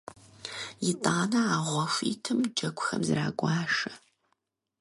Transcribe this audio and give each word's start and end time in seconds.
ИтӀанэ 0.89 1.41
а 1.55 1.57
гъуэ 1.65 1.85
хуитым 1.93 2.39
джэгухэм 2.55 3.01
зрагуашэ. 3.07 3.93